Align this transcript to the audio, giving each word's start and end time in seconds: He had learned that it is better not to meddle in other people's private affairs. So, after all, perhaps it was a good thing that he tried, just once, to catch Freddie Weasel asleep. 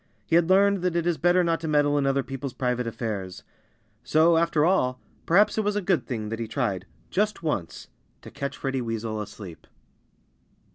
He 0.25 0.35
had 0.35 0.49
learned 0.49 0.79
that 0.81 0.95
it 0.95 1.05
is 1.05 1.19
better 1.19 1.43
not 1.43 1.59
to 1.59 1.67
meddle 1.67 1.95
in 1.95 2.07
other 2.07 2.23
people's 2.23 2.55
private 2.55 2.87
affairs. 2.87 3.43
So, 4.03 4.35
after 4.35 4.65
all, 4.65 4.99
perhaps 5.27 5.59
it 5.59 5.63
was 5.63 5.75
a 5.75 5.79
good 5.79 6.07
thing 6.07 6.29
that 6.29 6.39
he 6.39 6.47
tried, 6.47 6.87
just 7.11 7.43
once, 7.43 7.87
to 8.23 8.31
catch 8.31 8.57
Freddie 8.57 8.81
Weasel 8.81 9.21
asleep. 9.21 9.67